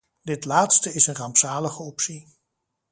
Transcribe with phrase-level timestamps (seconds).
[0.21, 2.27] Dit laatste is een rampzalige optie.